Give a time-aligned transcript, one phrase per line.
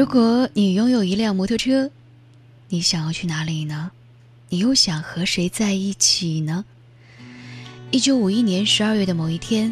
[0.00, 1.90] 如果你拥有一辆摩托车，
[2.70, 3.90] 你想要去哪里呢？
[4.48, 6.64] 你又想和谁在一起呢？
[7.90, 9.70] 一九五一年十二月的某一天，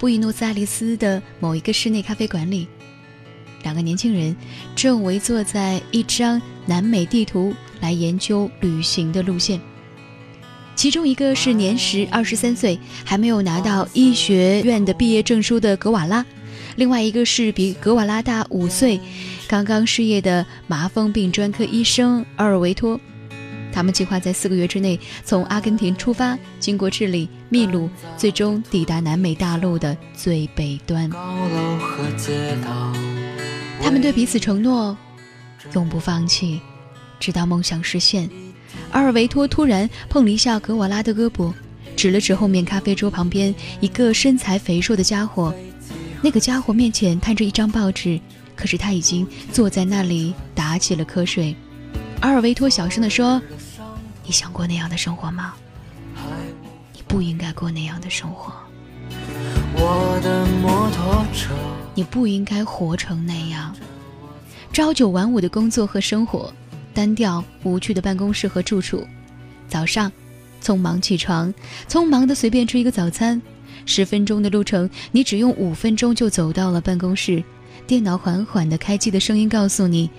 [0.00, 2.66] 布宜诺斯艾利斯的某一个室内咖啡馆里，
[3.62, 4.34] 两个年轻人
[4.74, 9.60] 正围坐在一张南美地图来研究旅行的路线。
[10.74, 16.24] 其中一个是年时二十三岁，还没有拿到医学院的毕业证书的格瓦拉；
[16.74, 19.00] 另外一个是比格瓦拉大五岁，
[19.48, 23.00] 刚刚失业的麻风病专科医生阿尔维托。
[23.72, 31.08] 他们计划在四个月之内从阿根廷出发，经过智利、秘鲁，最终抵达南美大陆的最北端。
[33.80, 34.94] 他们对彼此承诺，
[35.72, 36.60] 永不放弃，
[37.18, 38.28] 直到梦想实现。
[38.90, 41.50] 阿尔维托突然碰了一下格瓦拉的胳膊，
[41.96, 45.54] 指了指后面咖啡桌旁边一个身材肥硕的家伙。
[46.20, 48.20] 那个家伙面前摊着一张报纸，
[48.58, 51.54] 可是他已经坐在那里打起了瞌睡。
[52.20, 53.40] 阿尔维托小声地说。
[54.24, 55.54] 你想过那样的生活吗？
[56.92, 58.52] 你不应该过那样的生活。
[59.74, 61.54] 我的摩托车。
[61.94, 63.74] 你不应该活成那样，
[64.72, 66.52] 朝九晚五的工作和生活，
[66.92, 69.02] 单调无趣的办公室和住处。
[69.66, 70.12] 早上，
[70.62, 71.54] 匆忙起床，
[71.88, 73.40] 匆忙的随便吃一个早餐，
[73.86, 77.42] 十分钟的路程，你只用五分钟就走到了办公室。
[77.86, 80.10] 电脑缓缓的开机的声音告诉你。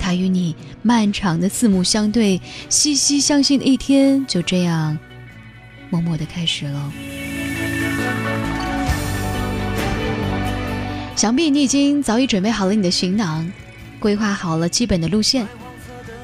[0.00, 4.96] 他与你漫长的四目相对、息息相惜的一天就这样
[5.90, 6.92] 默默的开始了。
[11.16, 13.50] 想必你已经早已准备好了你的行囊，
[13.98, 15.48] 规划好了基本的路线，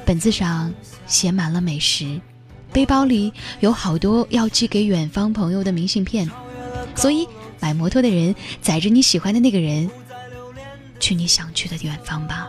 [0.05, 0.73] 本子上
[1.07, 2.21] 写满了美食，
[2.73, 6.31] 背包里有好多要寄给远方朋友的明信片。
[6.95, 7.27] 所以，
[7.59, 9.91] 买摩托的人载着你喜欢的那个人，
[11.05, 12.49] 去你想去的远方吧。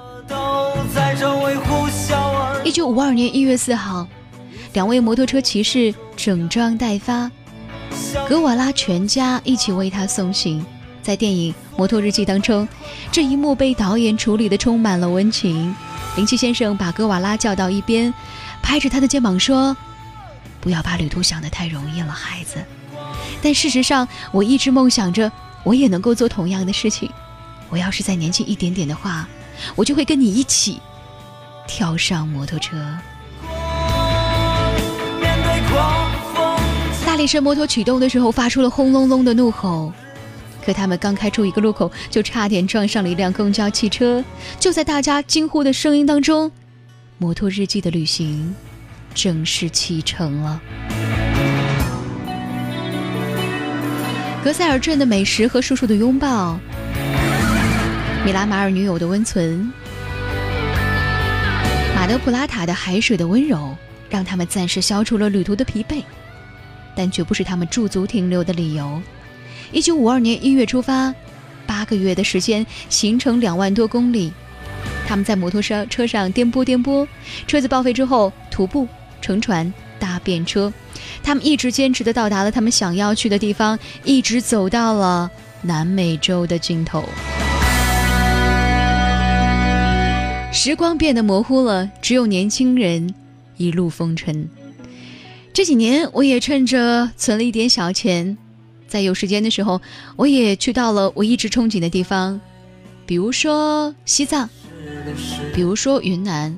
[2.64, 4.08] 一九五二年一月四号，
[4.72, 7.30] 两位摩托车骑士整装待发，
[8.30, 10.66] 格瓦拉全家一起为他送行。
[11.04, 12.66] 在电影《摩托日记》当中，
[13.12, 15.76] 这一幕被导演处理的充满了温情。
[16.16, 18.14] 林奇先生把格瓦拉叫到一边，
[18.64, 19.76] 拍着他的肩膀说
[20.62, 22.64] ：“不要把旅途想得太容易了，孩子。
[23.42, 25.30] 但事实上，我一直梦想着，
[25.66, 27.12] 我也能够做同样的事情。
[27.70, 29.28] 我要是再年轻一点点的话。”
[29.74, 30.82] 我就会跟你一起
[31.66, 32.76] 跳上摩托车。
[37.06, 39.94] 大力神摩托启动的时候发出了轰隆隆的怒吼，
[40.66, 44.22] 可他们刚开出一个路口，就差点撞上了一辆公交汽车。
[44.60, 46.52] 就在大家惊呼的声音当中，
[47.18, 48.54] 摩托日记的旅行
[49.14, 50.62] 正式启程了。
[54.44, 56.60] 格塞尔镇的美食和叔叔的拥抱。
[58.26, 59.72] 米拉马尔女友的温存，
[61.96, 63.78] 马德普拉塔的海水的温柔，
[64.10, 66.02] 让他们暂时消除了旅途的疲惫，
[66.96, 69.00] 但绝不是他们驻足停留的理由。
[69.72, 71.14] 一九五二年一月出发，
[71.68, 74.34] 八个月的时间，行程两万多公里。
[75.08, 77.08] 他们在摩托车车上颠簸颠簸，
[77.46, 78.88] 车子报废之后，徒步、
[79.22, 80.74] 乘船、搭便车，
[81.22, 85.30] 他们一直坚持的到达了他们想要去的地方，一直走到了
[85.62, 87.08] 南美洲的尽头。
[90.66, 93.14] 时光变得模糊了，只有年轻人
[93.58, 94.50] 一路风尘。
[95.54, 98.36] 这几年，我也趁着存了一点小钱，
[98.88, 99.80] 在有时间的时候，
[100.16, 102.42] 我也去到了我一直憧憬的地方，
[103.06, 104.50] 比如说西藏，
[105.54, 106.58] 比如说云南，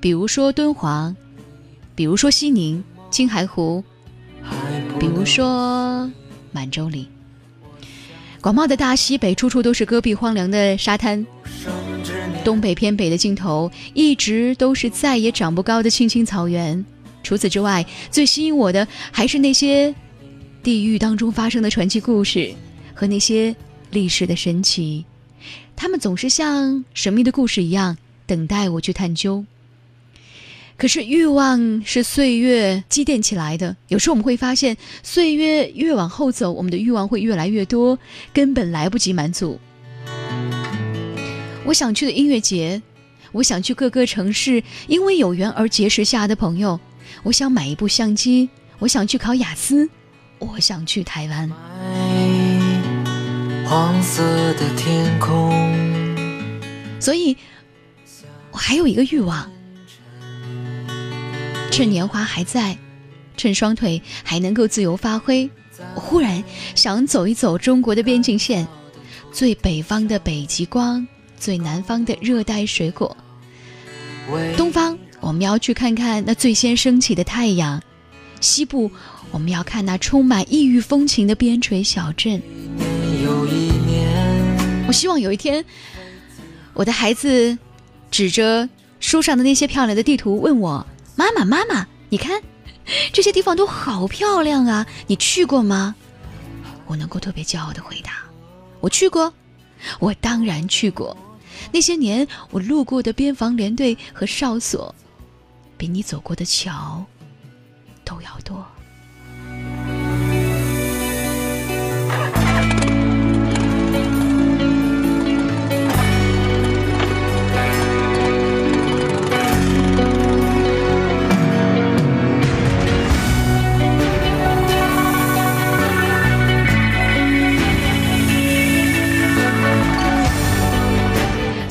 [0.00, 1.14] 比如说敦煌，
[1.94, 3.84] 比如说西宁、青海湖，
[4.98, 6.10] 比如说
[6.52, 7.06] 满洲里。
[8.40, 11.26] 广袤的大西北，处处都是戈壁荒凉的沙滩。
[12.46, 16.84] 东北偏北的尽头，一直都是再也长不高的青青草原。
[17.24, 19.92] 除此之外，最吸引我的还是那些
[20.62, 22.54] 地狱当中发生的传奇故事
[22.94, 23.56] 和那些
[23.90, 25.04] 历史的神奇。
[25.74, 29.44] 他们总是像神秘的故事一样，等待我去探究。
[30.76, 37.98] 可是欲望是岁月积淀起来的，有时候我们会发现，岁月越往后走，我们的欲望会越来越多，
[38.32, 39.58] 根本来不及满足。
[41.66, 42.80] 我想去的音乐节，
[43.32, 46.78] 我想去各个城市，因为有缘而结识下的朋友。
[47.24, 48.48] 我想买一部相机，
[48.78, 49.88] 我想去考雅思，
[50.38, 51.50] 我想去台湾。
[53.66, 54.22] 黄色
[54.54, 55.50] 的天空。
[57.00, 57.36] 所以，
[58.52, 59.50] 我还有一个欲望，
[61.72, 62.78] 趁年华还在，
[63.36, 65.50] 趁双腿还能够自由发挥，
[65.96, 66.42] 我忽然
[66.76, 68.66] 想走一走中国的边境线，
[69.32, 71.04] 最北方的北极光。
[71.38, 73.16] 最南方的热带水果。
[74.56, 77.80] 东方，我们要去看看那最先升起的太阳；
[78.40, 78.90] 西部，
[79.30, 82.42] 我们要看那充满异域风情的边陲小镇。
[84.88, 85.64] 我希望有一天，
[86.74, 87.56] 我的孩子
[88.10, 88.68] 指着
[88.98, 90.86] 书上的那些漂亮的地图问我
[91.16, 92.40] ：“妈妈，妈妈，你看，
[93.12, 94.86] 这些地方都好漂亮啊！
[95.06, 95.94] 你去过吗？”
[96.86, 98.22] 我能够特别骄傲的回答
[98.80, 99.32] ：“我去过，
[99.98, 101.16] 我当然去过。”
[101.72, 104.94] 那些年，我路过的边防连队和哨所，
[105.76, 107.04] 比你走过的桥
[108.04, 108.64] 都要多。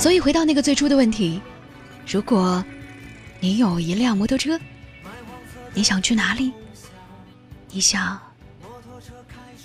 [0.06, 1.42] 所以回到那个最初的问题，
[2.06, 2.64] 如果
[3.40, 4.56] 你有一辆摩托车，
[5.74, 6.54] 你想去哪里？
[7.72, 8.16] 你想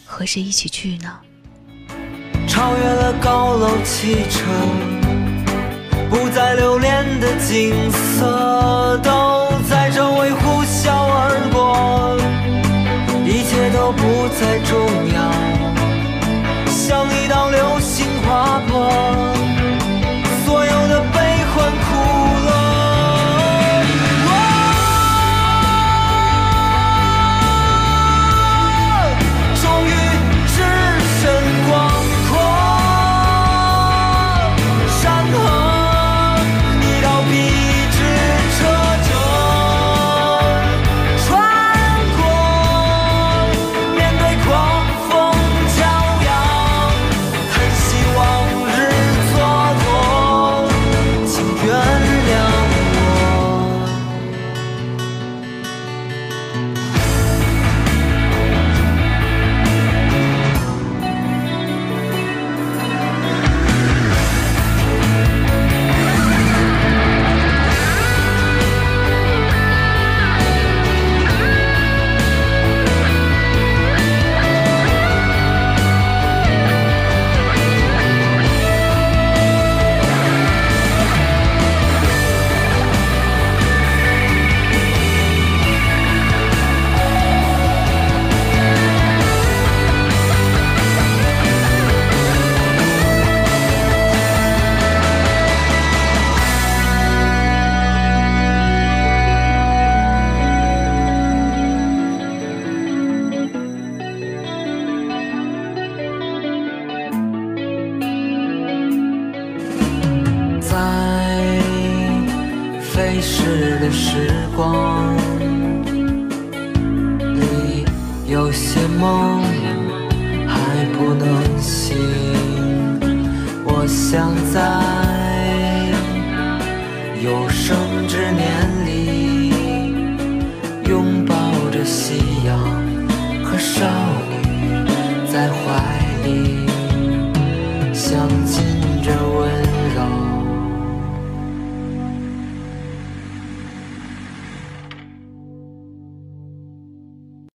[0.06, 1.20] 和谁一起去呢？
[2.48, 4.40] 超越了高楼汽车，
[6.08, 12.16] 不再留恋的景色，都在周围呼啸而过，
[13.26, 15.20] 一切都不再重要，
[16.70, 19.29] 像一道流星划过。